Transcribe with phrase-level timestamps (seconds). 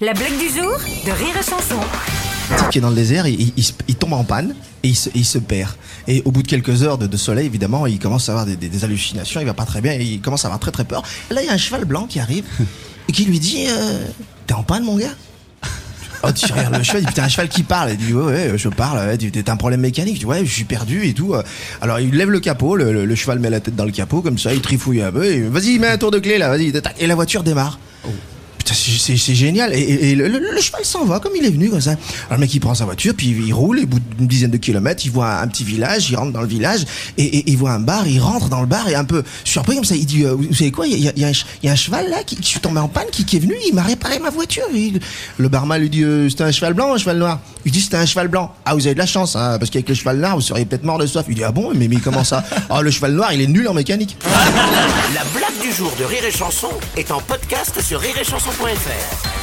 [0.00, 1.76] La blague du jour de Rire et Chanson.
[2.70, 4.96] qui est dans le désert, il, il- il se- il tombe en panne et il
[4.96, 5.70] se, il se perd.
[6.08, 8.56] Et au bout de quelques heures de, de soleil, évidemment, il commence à avoir des,
[8.56, 10.84] des- des hallucinations, il va pas très bien, et il commence à avoir très très
[10.84, 11.02] peur.
[11.30, 12.44] Et là, il y a un cheval blanc qui arrive
[13.08, 14.02] et qui lui dit euh,
[14.46, 15.14] T'es en panne, mon gars?
[16.22, 17.90] Oh, tu regardes le cheval, il dit Putain, un cheval qui parle.
[17.92, 20.14] Il dit Ouais, ouais, je parle, ouais, t'as un problème mécanique.
[20.16, 21.34] Je dis Ouais, je suis perdu et tout.
[21.82, 24.22] Alors, il lève le capot, le, le- le cheval met la tête dans le capot,
[24.22, 25.24] comme ça, il trifouille un peu.
[25.26, 26.72] et, Vas-y, mets un tour de clé là, vas-y.
[26.98, 27.78] Et la voiture démarre.
[28.74, 29.74] C'est- génial.
[29.74, 31.90] Et, et- et le, cheval s'en va comme il est venu, comme ça.
[31.92, 34.50] Alors le mec, il prend sa voiture, puis il roule, et au bout d'une dizaine
[34.50, 36.80] de kilomètres, il voit un, petit village, il rentre dans le village,
[37.16, 39.76] et, et- il voit un bar, il rentre dans le bar, et un peu surpris
[39.76, 42.36] comme ça, il dit, euh, vous savez quoi, il y a, un cheval là, qui,
[42.36, 44.64] qui est tombé en panne, qui, est venu, il m'a réparé ma voiture.
[44.74, 44.92] Et
[45.38, 47.96] le barman lui dit, euh, c'était un cheval blanc un cheval noir Il dit, c'était
[47.96, 48.52] un cheval blanc.
[48.64, 50.84] Ah, vous avez de la chance, hein, parce qu'avec le cheval noir, vous seriez peut-être
[50.84, 51.24] mort de soif.
[51.28, 53.66] Il dit, ah bon, mais, mais comment ça Ah, le cheval noir, il est nul
[53.68, 54.16] en mécanique.
[55.14, 58.00] La blague du jour de Rire et Chanson est en podcast sur
[58.60, 59.39] Pois é.